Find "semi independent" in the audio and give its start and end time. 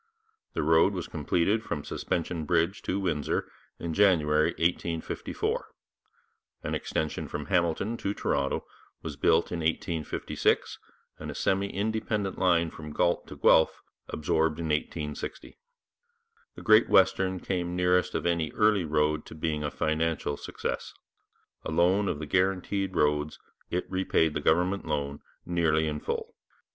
11.35-12.39